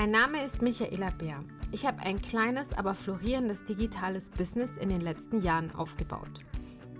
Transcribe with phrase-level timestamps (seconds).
[0.00, 1.44] Mein Name ist Michaela Bär.
[1.72, 6.42] Ich habe ein kleines, aber florierendes digitales Business in den letzten Jahren aufgebaut.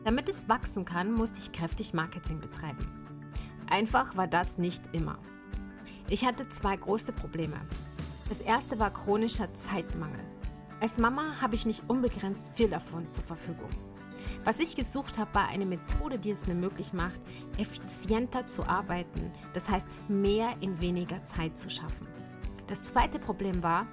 [0.04, 2.86] Damit es wachsen kann, musste ich kräftig Marketing betreiben.
[3.70, 5.16] Einfach war das nicht immer.
[6.10, 7.58] Ich hatte zwei große Probleme.
[8.28, 10.20] Das erste war chronischer Zeitmangel.
[10.80, 13.70] Als Mama habe ich nicht unbegrenzt viel davon zur Verfügung.
[14.44, 17.22] Was ich gesucht habe, war eine Methode, die es mir möglich macht,
[17.56, 22.09] effizienter zu arbeiten, das heißt mehr in weniger Zeit zu schaffen.
[22.70, 23.84] Das zweite Problem war,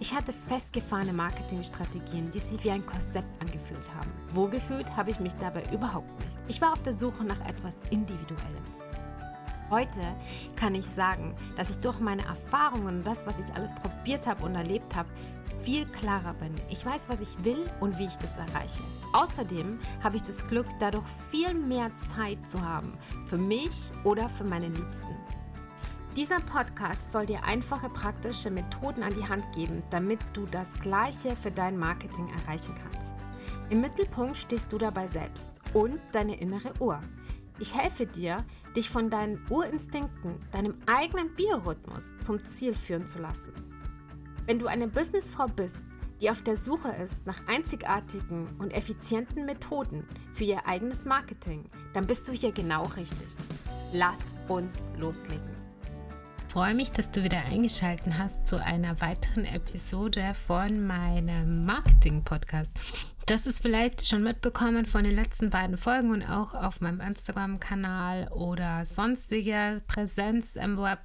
[0.00, 4.12] ich hatte festgefahrene Marketingstrategien, die sich wie ein Korsett angefühlt haben.
[4.34, 6.38] Wohlgefühlt habe ich mich dabei überhaupt nicht.
[6.46, 8.62] Ich war auf der Suche nach etwas Individuellem.
[9.70, 9.98] Heute
[10.56, 14.44] kann ich sagen, dass ich durch meine Erfahrungen und das, was ich alles probiert habe
[14.44, 15.08] und erlebt habe,
[15.62, 16.54] viel klarer bin.
[16.68, 18.82] Ich weiß, was ich will und wie ich das erreiche.
[19.14, 22.92] Außerdem habe ich das Glück, dadurch viel mehr Zeit zu haben
[23.26, 25.16] für mich oder für meine Liebsten.
[26.16, 31.36] Dieser Podcast soll dir einfache, praktische Methoden an die Hand geben, damit du das Gleiche
[31.36, 33.14] für dein Marketing erreichen kannst.
[33.70, 37.00] Im Mittelpunkt stehst du dabei selbst und deine innere Uhr.
[37.60, 38.38] Ich helfe dir,
[38.74, 43.52] dich von deinen Urinstinkten, deinem eigenen Biorhythmus zum Ziel führen zu lassen.
[44.46, 45.76] Wenn du eine Businessfrau bist,
[46.20, 52.06] die auf der Suche ist nach einzigartigen und effizienten Methoden für ihr eigenes Marketing, dann
[52.06, 53.36] bist du hier genau richtig.
[53.92, 55.67] Lass uns loslegen
[56.48, 62.72] freue mich, dass du wieder eingeschaltet hast zu einer weiteren Episode von meinem Marketing-Podcast.
[63.30, 68.28] Hast es vielleicht schon mitbekommen von den letzten beiden Folgen und auch auf meinem Instagram-Kanal
[68.28, 71.00] oder sonstige Präsenz im Web,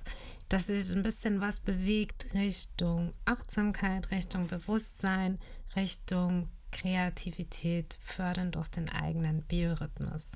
[0.47, 5.39] dass sich ein bisschen was bewegt Richtung Achtsamkeit, Richtung Bewusstsein,
[5.75, 10.31] Richtung Kreativität fördern durch den eigenen Biorhythmus.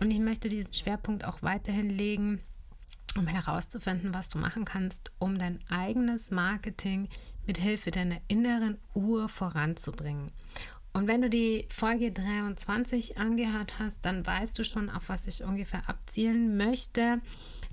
[0.00, 2.42] Und ich möchte diesen Schwerpunkt auch weiterhin legen
[3.16, 7.08] um herauszufinden, was du machen kannst, um dein eigenes Marketing
[7.46, 10.30] mit Hilfe deiner inneren Uhr voranzubringen.
[10.94, 15.42] Und wenn du die Folge 23 angehört hast, dann weißt du schon, auf was ich
[15.42, 17.20] ungefähr abzielen möchte,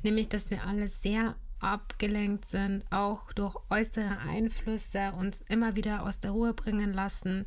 [0.04, 6.22] nämlich dass wir alle sehr abgelenkt sind, auch durch äußere Einflüsse uns immer wieder aus
[6.22, 7.46] der Ruhe bringen lassen,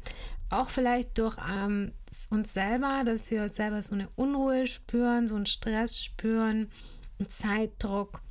[0.50, 1.92] auch vielleicht durch ähm,
[2.28, 6.70] uns selber, dass wir selber so eine Unruhe spüren, so einen Stress spüren
[7.28, 8.22] Zeitdruck.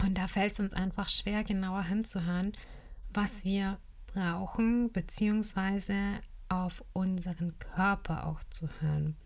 [0.00, 2.52] Und da fällt es uns einfach schwer, genauer hinzuhören,
[3.12, 3.78] was wir
[4.12, 5.94] brauchen, beziehungsweise
[6.48, 9.16] auf unseren Körper auch zu hören.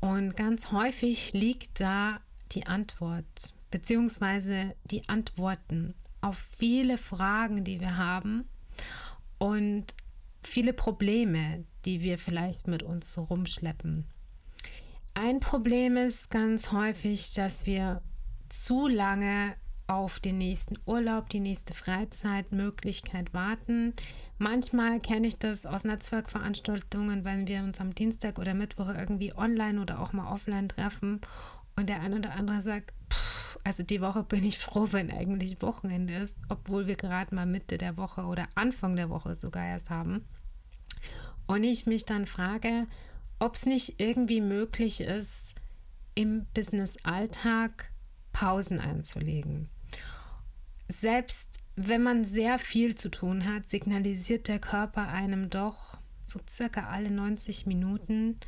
[0.00, 2.20] Und ganz häufig liegt da
[2.52, 8.48] die Antwort, beziehungsweise die Antworten auf viele Fragen, die wir haben
[9.38, 9.94] und
[10.42, 14.04] viele Probleme, die wir vielleicht mit uns rumschleppen.
[15.18, 18.02] Ein Problem ist ganz häufig, dass wir
[18.50, 19.54] zu lange
[19.86, 23.94] auf den nächsten Urlaub, die nächste Freizeitmöglichkeit warten.
[24.36, 29.80] Manchmal kenne ich das aus Netzwerkveranstaltungen, wenn wir uns am Dienstag oder Mittwoch irgendwie online
[29.80, 31.22] oder auch mal offline treffen
[31.76, 35.62] und der eine oder andere sagt, pff, also die Woche bin ich froh, wenn eigentlich
[35.62, 39.88] Wochenende ist, obwohl wir gerade mal Mitte der Woche oder Anfang der Woche sogar erst
[39.88, 40.26] haben.
[41.46, 42.86] Und ich mich dann frage,
[43.38, 45.54] ob es nicht irgendwie möglich ist,
[46.14, 47.90] im Business-Alltag
[48.32, 49.68] Pausen einzulegen.
[50.88, 56.88] Selbst wenn man sehr viel zu tun hat, signalisiert der Körper einem doch so circa
[56.88, 58.38] alle 90 Minuten,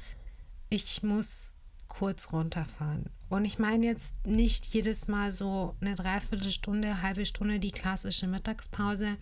[0.71, 1.57] ich muss
[1.87, 3.11] kurz runterfahren.
[3.29, 9.17] Und ich meine jetzt nicht jedes Mal so eine Dreiviertelstunde, halbe Stunde die klassische Mittagspause.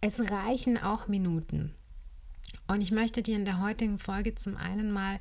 [0.00, 1.74] Es reichen auch Minuten.
[2.66, 5.18] Und ich möchte dir in der heutigen Folge zum einen mal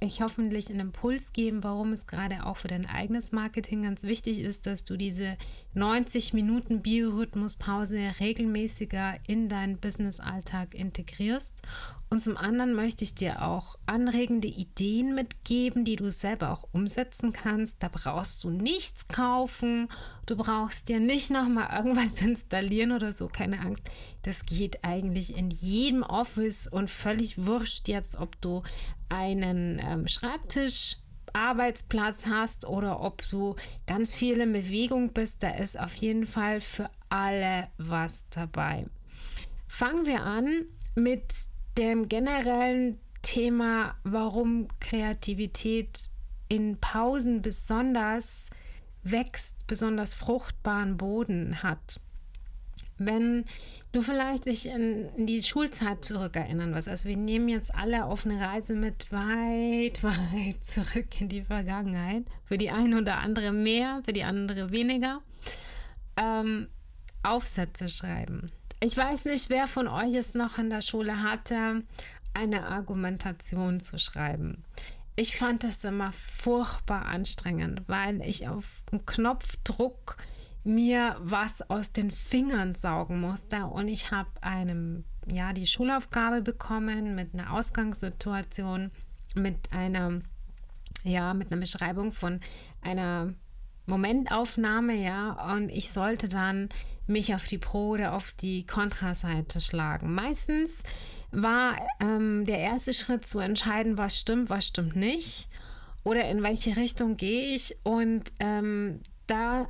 [0.00, 4.40] ich hoffentlich einen Impuls geben, warum es gerade auch für dein eigenes Marketing ganz wichtig
[4.40, 5.36] ist, dass du diese
[5.74, 11.62] 90 Minuten Biorhythmuspause regelmäßiger in deinen Business-Alltag integrierst.
[12.10, 17.32] Und zum anderen möchte ich dir auch anregende Ideen mitgeben, die du selber auch umsetzen
[17.32, 17.82] kannst.
[17.82, 19.88] Da brauchst du nichts kaufen,
[20.26, 23.82] du brauchst dir nicht nochmal irgendwas installieren oder so, keine Angst.
[24.22, 28.62] Das geht eigentlich in jedem Office und völlig wurscht jetzt, ob du
[29.08, 30.96] einen ähm, Schreibtisch
[31.34, 33.56] Arbeitsplatz hast oder ob du
[33.86, 38.86] ganz viel in Bewegung bist, da ist auf jeden Fall für alle was dabei.
[39.66, 41.34] Fangen wir an mit
[41.76, 45.98] dem generellen Thema, warum Kreativität
[46.48, 48.50] in Pausen besonders
[49.02, 52.00] wächst, besonders fruchtbaren Boden hat.
[52.98, 53.44] Wenn
[53.92, 58.24] du vielleicht dich in, in, die Schulzeit zurückerinnern wirst, also wir nehmen jetzt alle auf
[58.24, 62.24] eine Reise mit weit, weit zurück in die Vergangenheit.
[62.44, 65.20] Für die eine oder andere mehr, für die andere weniger.
[66.16, 66.68] Ähm,
[67.22, 68.52] Aufsätze schreiben.
[68.80, 71.82] Ich weiß nicht, wer von euch es noch in der Schule hatte,
[72.34, 74.62] eine Argumentation zu schreiben.
[75.16, 80.16] Ich fand das immer furchtbar anstrengend, weil ich auf einen Knopfdruck
[80.64, 83.66] mir was aus den Fingern saugen musste.
[83.66, 88.90] Und ich habe einem ja die Schulaufgabe bekommen mit einer Ausgangssituation,
[89.34, 90.20] mit einer
[91.04, 92.40] ja mit einer Beschreibung von
[92.82, 93.34] einer
[93.86, 96.70] Momentaufnahme, ja, und ich sollte dann
[97.06, 100.14] mich auf die Pro- oder auf die Kontraseite schlagen.
[100.14, 100.82] Meistens
[101.30, 105.50] war ähm, der erste Schritt zu entscheiden, was stimmt, was stimmt nicht
[106.02, 107.76] oder in welche Richtung gehe ich.
[107.82, 109.66] Und ähm, da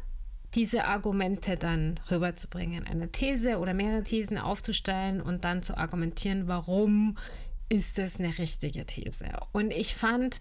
[0.55, 7.19] diese Argumente dann rüberzubringen, eine These oder mehrere Thesen aufzustellen und dann zu argumentieren, warum
[7.69, 9.27] ist das eine richtige These.
[9.53, 10.41] Und ich fand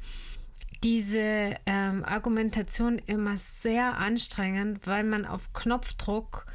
[0.83, 6.45] diese ähm, Argumentation immer sehr anstrengend, weil man auf Knopfdruck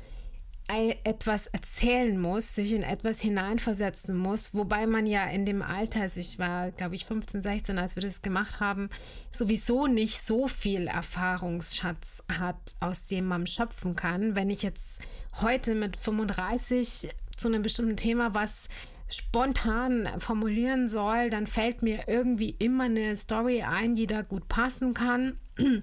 [0.69, 6.21] etwas erzählen muss, sich in etwas hineinversetzen muss, wobei man ja in dem Alter, also
[6.21, 8.91] ich war, glaube ich, 15, 16, als wir das gemacht haben,
[9.31, 14.37] sowieso nicht so viel Erfahrungsschatz hat, aus dem man schöpfen kann.
[14.37, 15.01] Wenn ich jetzt
[15.41, 18.69] heute mit 35 zu einem bestimmten Thema was
[19.09, 24.93] spontan formulieren soll, dann fällt mir irgendwie immer eine Story ein, die da gut passen
[24.93, 25.39] kann.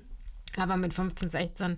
[0.58, 1.78] Aber mit 15, 16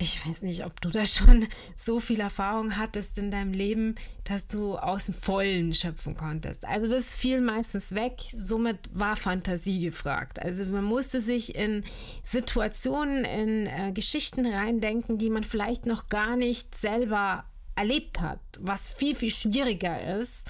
[0.00, 4.46] ich weiß nicht, ob du da schon so viel Erfahrung hattest in deinem Leben, dass
[4.46, 6.64] du aus dem Vollen schöpfen konntest.
[6.64, 10.40] Also das fiel meistens weg, somit war Fantasie gefragt.
[10.40, 11.84] Also man musste sich in
[12.22, 17.44] Situationen, in äh, Geschichten reindenken, die man vielleicht noch gar nicht selber
[17.74, 20.48] erlebt hat, was viel, viel schwieriger ist.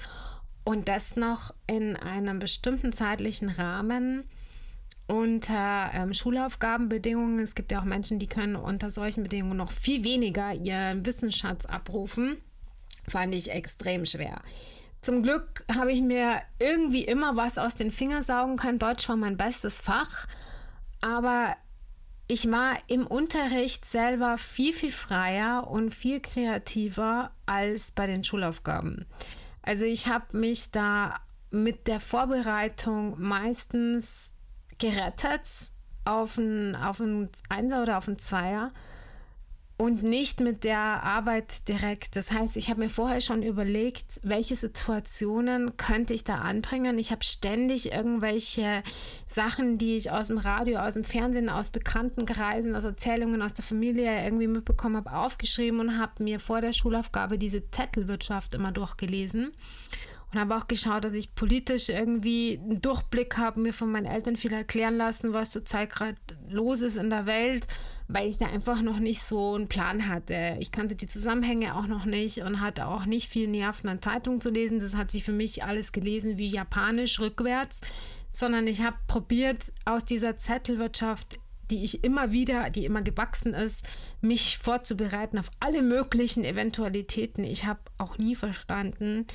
[0.63, 4.25] Und das noch in einem bestimmten zeitlichen Rahmen
[5.09, 7.39] unter ähm, Schulaufgabenbedingungen.
[7.39, 11.65] Es gibt ja auch Menschen, die können unter solchen Bedingungen noch viel weniger ihren Wissensschatz
[11.65, 12.37] abrufen.
[13.07, 14.41] Fand ich extrem schwer.
[15.01, 18.77] Zum Glück habe ich mir irgendwie immer was aus den Fingern saugen können.
[18.77, 20.27] Deutsch war mein bestes Fach.
[21.01, 21.55] Aber
[22.27, 29.07] ich war im Unterricht selber viel, viel freier und viel kreativer als bei den Schulaufgaben.
[29.63, 31.15] Also ich habe mich da
[31.49, 34.33] mit der Vorbereitung meistens
[34.79, 35.41] gerettet
[36.05, 38.71] auf einen auf ein Einser oder auf einen Zweier
[39.79, 42.17] und nicht mit der Arbeit direkt.
[42.17, 46.99] Das heißt, ich habe mir vorher schon überlegt, welche Situationen könnte ich da anbringen.
[46.99, 48.83] Ich habe ständig irgendwelche
[49.25, 53.63] Sachen, die ich aus dem Radio, aus dem Fernsehen, aus Bekanntenkreisen, aus Erzählungen aus der
[53.63, 59.53] Familie irgendwie mitbekommen habe, aufgeschrieben und habe mir vor der Schulaufgabe diese Zettelwirtschaft immer durchgelesen
[60.31, 64.37] und habe auch geschaut, dass ich politisch irgendwie einen Durchblick habe, mir von meinen Eltern
[64.37, 66.17] viel erklären lassen, was zurzeit gerade
[66.47, 67.65] los ist in der Welt,
[68.07, 70.57] weil ich da einfach noch nicht so einen Plan hatte.
[70.59, 74.41] Ich kannte die Zusammenhänge auch noch nicht und hatte auch nicht viel Nerven an Zeitungen
[74.41, 74.79] zu lesen.
[74.79, 77.81] Das hat sich für mich alles gelesen wie japanisch rückwärts,
[78.31, 81.39] sondern ich habe probiert, aus dieser Zettelwirtschaft
[81.69, 83.85] die ich immer wieder, die immer gewachsen ist,
[84.21, 87.43] mich vorzubereiten auf alle möglichen Eventualitäten.
[87.43, 89.27] Ich habe auch nie verstanden,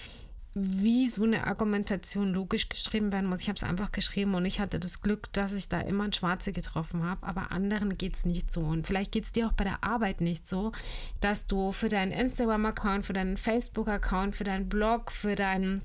[0.55, 3.41] wie so eine Argumentation logisch geschrieben werden muss.
[3.41, 6.13] Ich habe es einfach geschrieben und ich hatte das Glück, dass ich da immer ein
[6.13, 8.61] Schwarze getroffen habe, aber anderen geht es nicht so.
[8.61, 10.71] Und vielleicht geht es dir auch bei der Arbeit nicht so,
[11.21, 15.83] dass du für deinen Instagram-Account, für deinen Facebook-Account, für deinen Blog, für deinen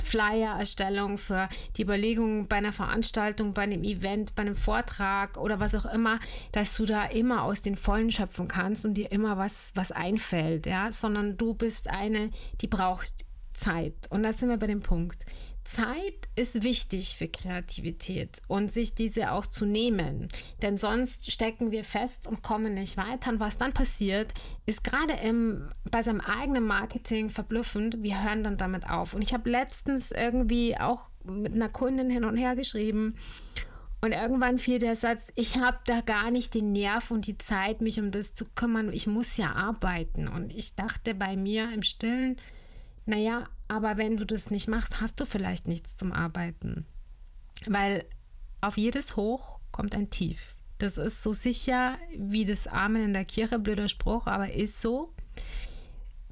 [0.00, 5.74] Flyer-Erstellung, für die Überlegung bei einer Veranstaltung, bei einem Event, bei einem Vortrag oder was
[5.74, 6.20] auch immer,
[6.52, 10.66] dass du da immer aus den Vollen schöpfen kannst und dir immer was, was einfällt,
[10.66, 12.30] ja, sondern du bist eine,
[12.60, 13.94] die braucht Zeit.
[14.10, 15.24] Und da sind wir bei dem Punkt.
[15.64, 20.28] Zeit ist wichtig für Kreativität und sich diese auch zu nehmen.
[20.60, 23.30] Denn sonst stecken wir fest und kommen nicht weiter.
[23.30, 24.34] Und was dann passiert,
[24.66, 28.02] ist gerade im, bei seinem eigenen Marketing verblüffend.
[28.02, 29.14] Wir hören dann damit auf.
[29.14, 33.16] Und ich habe letztens irgendwie auch mit einer Kundin hin und her geschrieben.
[34.02, 37.80] Und irgendwann fiel der Satz, ich habe da gar nicht den Nerv und die Zeit,
[37.80, 38.92] mich um das zu kümmern.
[38.92, 40.28] Ich muss ja arbeiten.
[40.28, 42.36] Und ich dachte bei mir im Stillen,
[43.06, 46.86] naja, aber wenn du das nicht machst, hast du vielleicht nichts zum Arbeiten.
[47.66, 48.04] Weil
[48.60, 50.56] auf jedes Hoch kommt ein Tief.
[50.78, 55.14] Das ist so sicher wie das Amen in der Kirche, blöder Spruch, aber ist so.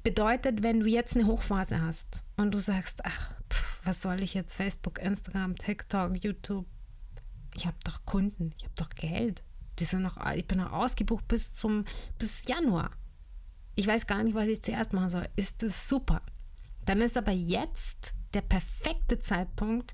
[0.03, 4.33] Bedeutet, wenn du jetzt eine Hochphase hast und du sagst, ach, pff, was soll ich
[4.33, 6.65] jetzt Facebook, Instagram, TikTok, YouTube?
[7.55, 9.43] Ich habe doch Kunden, ich habe doch Geld.
[9.79, 11.85] Die sind noch, ich bin noch ausgebucht bis zum
[12.17, 12.91] bis Januar.
[13.75, 15.27] Ich weiß gar nicht, was ich zuerst machen soll.
[15.35, 16.21] Ist das super?
[16.85, 19.93] Dann ist aber jetzt der perfekte Zeitpunkt,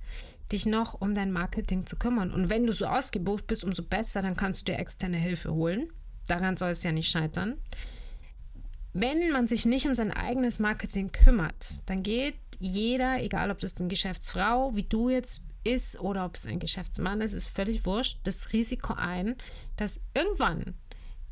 [0.52, 2.32] dich noch um dein Marketing zu kümmern.
[2.32, 5.92] Und wenn du so ausgebucht bist, umso besser, dann kannst du dir externe Hilfe holen.
[6.28, 7.58] Daran soll es ja nicht scheitern.
[8.92, 13.78] wenn man sich nicht um sein eigenes Marketing kümmert, dann geht jeder, egal ob das
[13.78, 18.20] eine Geschäftsfrau wie du jetzt ist oder ob es ein Geschäftsmann ist, ist völlig wurscht,
[18.24, 19.36] das Risiko ein,
[19.78, 20.74] dass irgendwann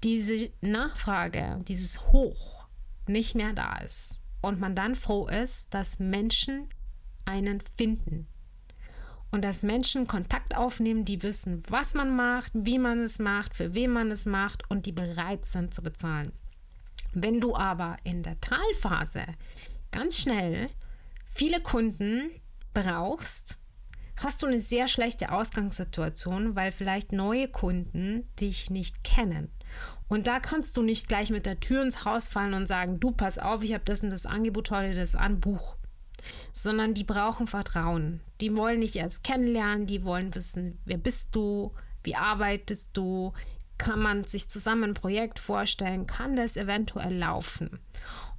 [0.04, 2.68] diese Nachfrage, dieses Hoch
[3.08, 6.70] nicht mehr da ist und man dann froh ist, dass Menschen
[7.25, 8.27] einen finden
[9.32, 13.74] und dass Menschen Kontakt aufnehmen, die wissen, was man macht, wie man es macht, für
[13.74, 16.32] wen man es macht und die bereit sind zu bezahlen.
[17.13, 19.25] Wenn du aber in der Talphase
[19.91, 20.70] ganz schnell
[21.25, 22.29] viele Kunden
[22.74, 23.60] brauchst,
[24.17, 29.51] hast du eine sehr schlechte Ausgangssituation, weil vielleicht neue Kunden dich nicht kennen.
[30.08, 33.12] Und da kannst du nicht gleich mit der Tür ins Haus fallen und sagen, du
[33.12, 35.76] pass auf, ich habe das und das Angebot, heute das an, Buch.
[36.52, 38.22] Sondern die brauchen Vertrauen.
[38.42, 43.34] Die wollen dich erst kennenlernen, die wollen wissen, wer bist du, wie arbeitest du,
[43.77, 47.79] kann man sich zusammen ein Projekt vorstellen, kann das eventuell laufen.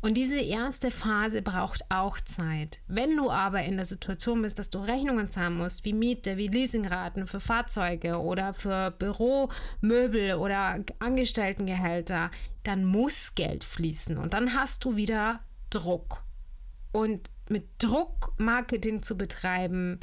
[0.00, 2.78] Und diese erste Phase braucht auch Zeit.
[2.86, 6.46] Wenn du aber in der Situation bist, dass du Rechnungen zahlen musst, wie Miete, wie
[6.46, 12.30] Leasingraten für Fahrzeuge oder für Büromöbel oder Angestelltengehälter,
[12.62, 15.40] dann muss Geld fließen und dann hast du wieder
[15.70, 16.22] Druck.
[16.92, 19.98] Und mit Druck Marketing zu betreiben,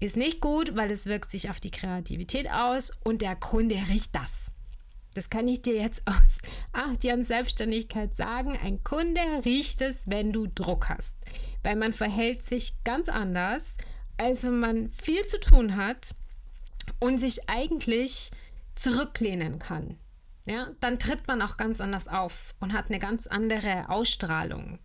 [0.00, 4.14] ist nicht gut, weil es wirkt sich auf die Kreativität aus und der Kunde riecht
[4.14, 4.52] das.
[5.14, 6.38] Das kann ich dir jetzt aus
[6.72, 8.58] acht Jahren Selbstständigkeit sagen.
[8.62, 11.16] Ein Kunde riecht es, wenn du Druck hast.
[11.62, 13.76] Weil man verhält sich ganz anders,
[14.18, 16.14] als wenn man viel zu tun hat
[17.00, 18.32] und sich eigentlich
[18.74, 19.96] zurücklehnen kann.
[20.46, 24.78] Ja, dann tritt man auch ganz anders auf und hat eine ganz andere Ausstrahlung.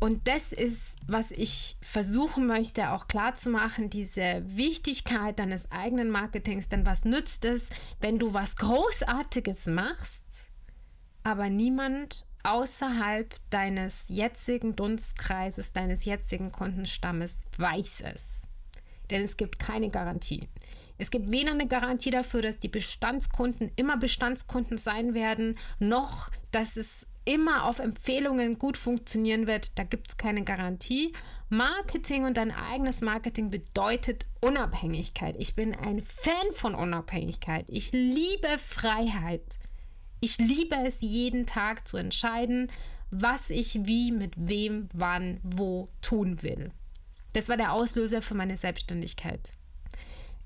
[0.00, 6.10] Und das ist, was ich versuchen möchte, auch klar zu machen, diese Wichtigkeit deines eigenen
[6.10, 6.68] Marketings.
[6.68, 7.68] Denn was nützt es,
[8.00, 10.50] wenn du was Großartiges machst,
[11.24, 18.42] aber niemand außerhalb deines jetzigen Dunstkreises, deines jetzigen Kundenstammes weiß es?
[19.10, 20.48] Denn es gibt keine Garantie.
[20.98, 26.76] Es gibt weder eine Garantie dafür, dass die Bestandskunden immer Bestandskunden sein werden, noch dass
[26.76, 31.12] es immer auf Empfehlungen gut funktionieren wird, da gibt es keine Garantie.
[31.50, 35.36] Marketing und dein eigenes Marketing bedeutet Unabhängigkeit.
[35.38, 37.66] Ich bin ein Fan von Unabhängigkeit.
[37.68, 39.58] Ich liebe Freiheit.
[40.20, 42.72] Ich liebe es jeden Tag zu entscheiden,
[43.10, 46.72] was ich wie, mit wem, wann, wo tun will.
[47.34, 49.54] Das war der Auslöser für meine Selbstständigkeit.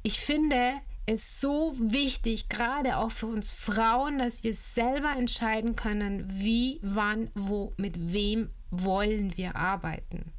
[0.03, 6.25] Ich finde, ist so wichtig, gerade auch für uns Frauen, dass wir selber entscheiden können,
[6.28, 10.32] wie, wann, wo, mit wem wollen wir arbeiten.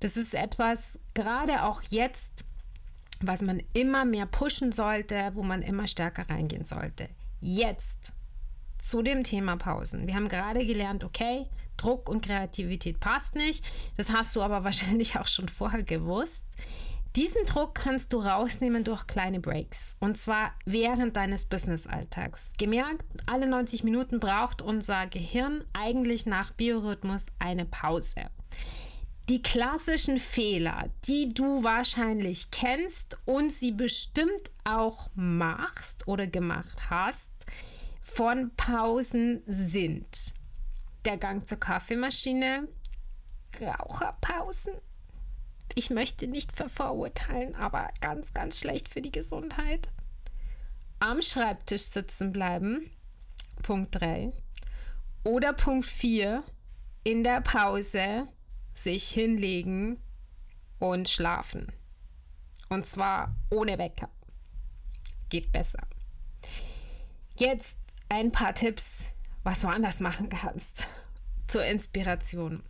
[0.00, 2.44] Das ist etwas, gerade auch jetzt,
[3.20, 7.08] was man immer mehr pushen sollte, wo man immer stärker reingehen sollte.
[7.40, 8.12] Jetzt
[8.78, 10.06] zu dem Thema Pausen.
[10.06, 11.46] Wir haben gerade gelernt, okay,
[11.76, 13.64] Druck und Kreativität passt nicht.
[13.96, 16.44] Das hast du aber wahrscheinlich auch schon vorher gewusst.
[17.16, 22.52] Diesen Druck kannst du rausnehmen durch kleine Breaks und zwar während deines Business-Alltags.
[22.56, 28.30] Gemerkt, alle 90 Minuten braucht unser Gehirn eigentlich nach Biorhythmus eine Pause.
[29.28, 37.30] Die klassischen Fehler, die du wahrscheinlich kennst und sie bestimmt auch machst oder gemacht hast,
[38.00, 40.34] von Pausen sind
[41.04, 42.68] der Gang zur Kaffeemaschine,
[43.60, 44.74] Raucherpausen,
[45.76, 49.90] ich möchte nicht verurteilen, aber ganz, ganz schlecht für die Gesundheit.
[50.98, 52.90] Am Schreibtisch sitzen bleiben.
[53.62, 54.32] Punkt 3.
[55.24, 56.42] Oder Punkt 4.
[57.04, 58.26] In der Pause
[58.74, 60.02] sich hinlegen
[60.78, 61.72] und schlafen.
[62.68, 64.08] Und zwar ohne Wecker.
[65.28, 65.82] Geht besser.
[67.36, 69.06] Jetzt ein paar Tipps,
[69.42, 70.86] was du anders machen kannst.
[71.48, 72.62] Zur Inspiration.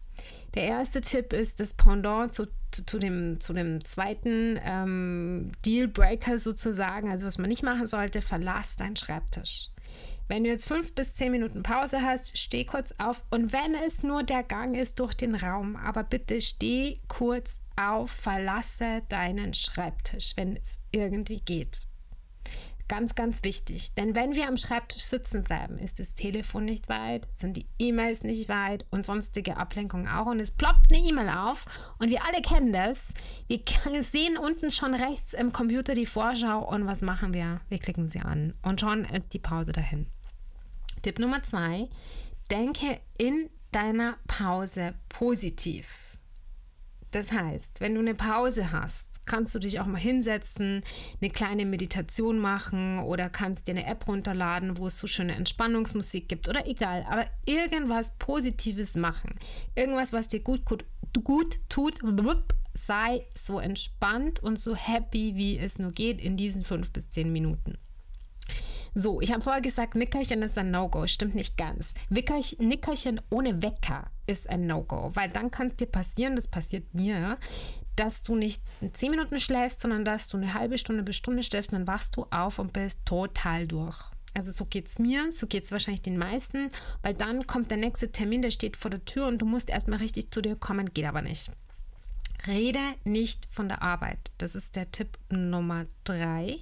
[0.54, 6.38] Der erste Tipp ist das Pendant zu, zu, zu dem, zu dem zweiten ähm, Dealbreaker
[6.38, 9.70] sozusagen, also was man nicht machen sollte, verlass deinen Schreibtisch.
[10.26, 14.04] Wenn du jetzt fünf bis zehn Minuten Pause hast, steh kurz auf und wenn es
[14.04, 20.34] nur der Gang ist durch den Raum, aber bitte steh kurz auf, verlasse deinen Schreibtisch,
[20.36, 21.88] wenn es irgendwie geht.
[22.90, 23.94] Ganz, ganz wichtig.
[23.94, 28.24] Denn wenn wir am Schreibtisch sitzen bleiben, ist das Telefon nicht weit, sind die E-Mails
[28.24, 30.26] nicht weit und sonstige Ablenkungen auch.
[30.26, 31.66] Und es ploppt eine E-Mail auf
[32.00, 33.14] und wir alle kennen das.
[33.46, 33.62] Wir
[34.02, 37.60] sehen unten schon rechts im Computer die Vorschau und was machen wir?
[37.68, 40.08] Wir klicken sie an und schon ist die Pause dahin.
[41.02, 41.88] Tipp Nummer zwei,
[42.50, 46.18] denke in deiner Pause positiv.
[47.12, 50.82] Das heißt, wenn du eine Pause hast, kannst du dich auch mal hinsetzen,
[51.20, 56.28] eine kleine Meditation machen oder kannst dir eine App runterladen, wo es so schöne Entspannungsmusik
[56.28, 59.36] gibt oder egal, aber irgendwas Positives machen.
[59.76, 60.84] Irgendwas, was dir gut, gut,
[61.22, 62.00] gut tut.
[62.74, 67.32] Sei so entspannt und so happy, wie es nur geht in diesen fünf bis zehn
[67.32, 67.78] Minuten.
[68.94, 71.06] So, ich habe vorher gesagt, Nickerchen ist ein No-Go.
[71.06, 71.94] Stimmt nicht ganz.
[72.08, 77.38] Nickerchen ohne Wecker ist ein No-Go, weil dann kann es dir passieren, das passiert mir,
[78.00, 81.72] dass du nicht 10 Minuten schläfst, sondern dass du eine halbe Stunde bis Stunde schläfst,
[81.72, 83.96] dann wachst du auf und bist total durch.
[84.32, 86.70] Also so geht es mir, so geht es wahrscheinlich den meisten,
[87.02, 89.98] weil dann kommt der nächste Termin, der steht vor der Tür und du musst erstmal
[89.98, 91.50] richtig zu dir kommen, geht aber nicht.
[92.46, 94.32] Rede nicht von der Arbeit.
[94.38, 96.56] Das ist der Tipp Nummer drei,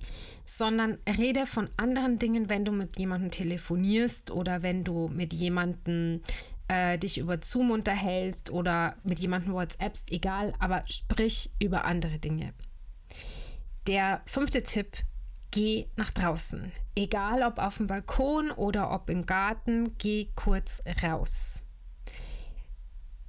[0.45, 6.21] sondern rede von anderen Dingen, wenn du mit jemandem telefonierst oder wenn du mit jemandem
[6.69, 12.55] äh, dich über Zoom unterhältst oder mit jemandem WhatsAppst, egal, aber sprich über andere Dinge.
[13.87, 14.99] Der fünfte Tipp,
[15.51, 16.73] geh nach draußen.
[16.95, 21.63] Egal ob auf dem Balkon oder ob im Garten, geh kurz raus.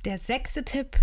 [0.06, 0.98] Der sechste Tipp,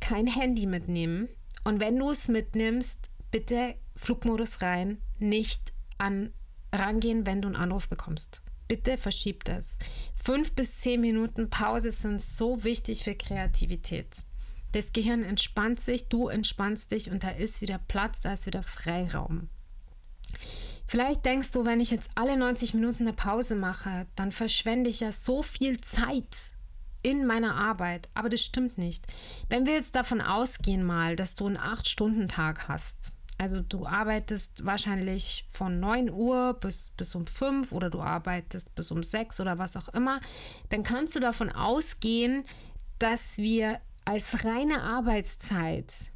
[0.00, 1.28] kein Handy mitnehmen.
[1.64, 6.32] Und wenn du es mitnimmst, bitte Flugmodus rein, nicht an
[6.72, 8.42] rangehen, wenn du einen Anruf bekommst.
[8.68, 9.78] Bitte verschieb das.
[10.14, 14.24] Fünf bis zehn Minuten Pause sind so wichtig für Kreativität.
[14.72, 18.62] Das Gehirn entspannt sich, du entspannst dich und da ist wieder Platz, da ist wieder
[18.62, 19.48] Freiraum.
[20.86, 25.00] Vielleicht denkst du, wenn ich jetzt alle 90 Minuten eine Pause mache, dann verschwende ich
[25.00, 26.54] ja so viel Zeit
[27.02, 28.08] in meiner Arbeit.
[28.14, 29.06] Aber das stimmt nicht.
[29.48, 35.46] Wenn wir jetzt davon ausgehen mal, dass du einen 8-Stunden-Tag hast, also du arbeitest wahrscheinlich
[35.48, 39.76] von 9 Uhr bis, bis um 5 oder du arbeitest bis um 6 oder was
[39.76, 40.20] auch immer,
[40.70, 42.44] dann kannst du davon ausgehen,
[42.98, 46.10] dass wir als reine Arbeitszeit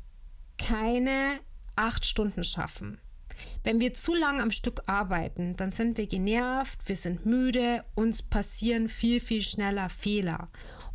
[0.58, 1.38] keine
[1.76, 2.98] 8 Stunden schaffen.
[3.64, 8.22] Wenn wir zu lange am Stück arbeiten, dann sind wir genervt, wir sind müde, uns
[8.22, 10.48] passieren viel, viel schneller Fehler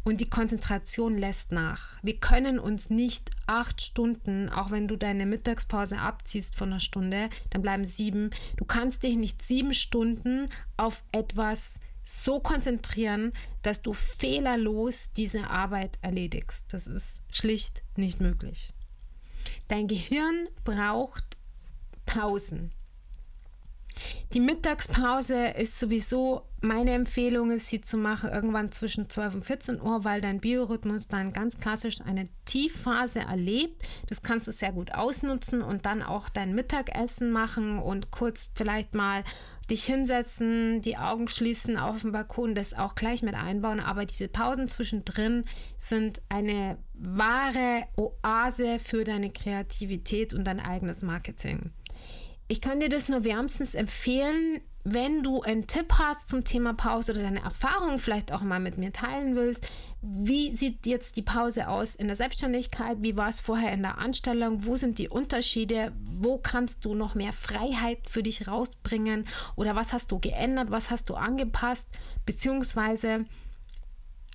[0.08, 1.98] und die Konzentration lässt nach.
[2.02, 7.30] Wir können uns nicht acht Stunden, auch wenn du deine Mittagspause abziehst von einer Stunde,
[7.50, 8.30] dann bleiben sieben.
[8.56, 16.00] Du kannst dich nicht sieben Stunden auf etwas so konzentrieren, dass du fehlerlos diese Arbeit
[16.02, 16.68] erledigst.
[16.70, 18.72] Das ist schlicht nicht möglich.
[19.68, 21.36] Dein Gehirn braucht
[22.06, 22.72] Pausen.
[24.32, 29.82] Die Mittagspause ist sowieso meine Empfehlung, ist sie zu machen irgendwann zwischen 12 und 14
[29.82, 33.84] Uhr, weil dein Biorhythmus dann ganz klassisch eine Tiefphase erlebt.
[34.08, 38.96] Das kannst du sehr gut ausnutzen und dann auch dein Mittagessen machen und kurz vielleicht
[38.96, 39.24] mal
[39.70, 43.80] dich hinsetzen, die Augen schließen auf dem Balkon, das auch gleich mit einbauen.
[43.80, 45.46] Aber diese Pausen zwischendrin
[45.78, 51.72] sind eine wahre Oase für deine Kreativität und dein eigenes Marketing.
[52.48, 57.12] Ich kann dir das nur wärmstens empfehlen, wenn du einen Tipp hast zum Thema Pause
[57.12, 59.68] oder deine Erfahrungen vielleicht auch mal mit mir teilen willst.
[60.02, 62.98] Wie sieht jetzt die Pause aus in der Selbstständigkeit?
[63.02, 64.66] Wie war es vorher in der Anstellung?
[64.66, 65.92] Wo sind die Unterschiede?
[66.06, 69.26] Wo kannst du noch mehr Freiheit für dich rausbringen?
[69.58, 70.72] Oder was hast du geändert?
[70.72, 71.90] Was hast du angepasst?
[72.26, 73.26] Beziehungsweise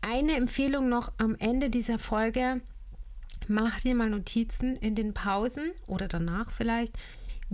[0.03, 2.61] eine Empfehlung noch am Ende dieser Folge.
[3.49, 6.99] Mach dir mal Notizen in den Pausen oder danach vielleicht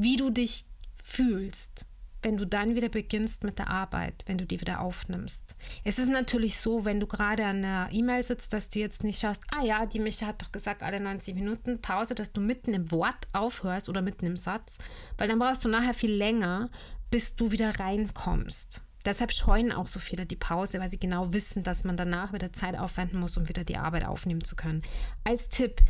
[0.01, 0.65] wie du dich
[1.03, 1.87] fühlst,
[2.29, 5.57] wenn du dann wieder beginnst mit der Arbeit, wenn du die wieder aufnimmst.
[5.83, 9.19] Es ist natürlich so, wenn du gerade an einer E-Mail sitzt, dass du jetzt nicht
[9.19, 12.75] schaust, ah ja, die Micha hat doch gesagt, alle 90 Minuten Pause, dass du mitten
[12.75, 14.77] im Wort aufhörst oder mitten im Satz,
[15.17, 16.69] weil dann brauchst du nachher viel länger,
[17.11, 18.83] bis du wieder reinkommst.
[19.07, 22.53] Deshalb scheuen auch so viele die Pause, weil sie genau wissen, dass man danach wieder
[22.53, 24.83] Zeit aufwenden muss, um wieder die Arbeit aufnehmen zu können.
[25.25, 25.81] Als Tipp,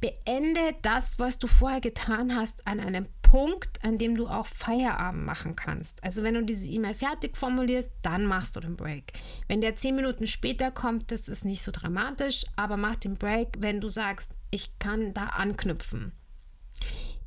[0.00, 5.26] beende das, was du vorher getan hast, an einem Punkt, an dem du auch Feierabend
[5.26, 6.04] machen kannst.
[6.04, 9.12] Also wenn du diese E-Mail fertig formulierst, dann machst du den Break.
[9.48, 13.56] Wenn der zehn Minuten später kommt, das ist nicht so dramatisch, aber mach den Break,
[13.58, 16.12] wenn du sagst, ich kann da anknüpfen.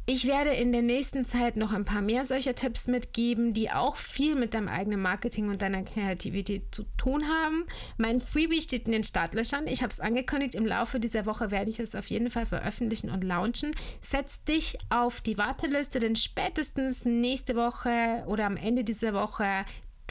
[0.10, 3.98] Ich werde in der nächsten Zeit noch ein paar mehr solcher Tipps mitgeben, die auch
[3.98, 7.66] viel mit deinem eigenen Marketing und deiner Kreativität zu tun haben.
[7.98, 9.68] Mein Freebie steht in den Startlöchern.
[9.68, 10.56] Ich habe es angekündigt.
[10.56, 13.76] Im Laufe dieser Woche werde ich es auf jeden Fall veröffentlichen und launchen.
[14.00, 19.66] Setz dich auf die Warteliste, denn spätestens nächste Woche oder am Ende dieser Woche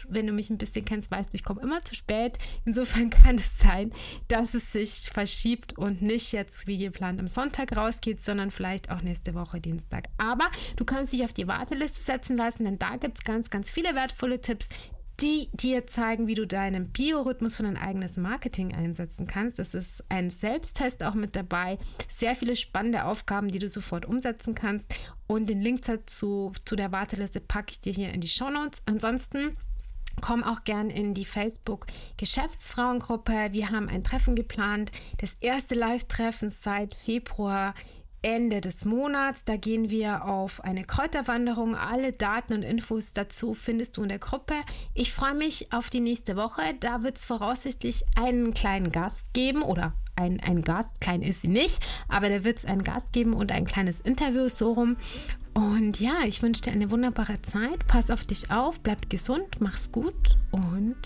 [0.09, 2.39] wenn du mich ein bisschen kennst, weißt du, ich komme immer zu spät.
[2.65, 3.93] Insofern kann es sein,
[4.29, 9.03] dass es sich verschiebt und nicht jetzt wie geplant am Sonntag rausgeht, sondern vielleicht auch
[9.03, 10.09] nächste Woche Dienstag.
[10.19, 13.71] Aber du kannst dich auf die Warteliste setzen lassen, denn da gibt es ganz, ganz
[13.71, 14.69] viele wertvolle Tipps,
[15.21, 19.59] die dir zeigen, wie du deinen Biorhythmus für dein eigenes Marketing einsetzen kannst.
[19.59, 21.79] Es ist ein Selbsttest auch mit dabei.
[22.09, 24.93] Sehr viele spannende Aufgaben, die du sofort umsetzen kannst.
[25.27, 28.83] Und den Link dazu zu der Warteliste packe ich dir hier in die Show Notes.
[28.85, 29.57] Ansonsten
[30.21, 33.49] Komm auch gern in die Facebook Geschäftsfrauengruppe.
[33.53, 34.91] Wir haben ein Treffen geplant.
[35.19, 37.75] Das erste Live-Treffen seit Februar
[38.23, 39.45] Ende des Monats.
[39.45, 41.77] Da gehen wir auf eine Kräuterwanderung.
[41.77, 44.55] Alle Daten und Infos dazu findest du in der Gruppe.
[44.95, 46.63] Ich freue mich auf die nächste Woche.
[46.81, 51.49] Da wird es voraussichtlich einen kleinen Gast geben oder ein, ein Gast, klein ist sie
[51.49, 54.97] nicht, aber da wird es einen Gast geben und ein kleines Interview so rum.
[55.57, 57.87] Und ja, ich wünsche dir eine wunderbare Zeit.
[57.87, 60.97] Pass auf dich auf, bleib gesund, mach's gut und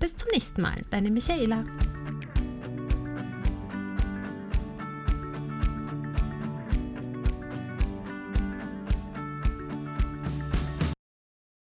[0.00, 0.82] bis zum nächsten Mal.
[0.90, 1.64] Deine Michaela.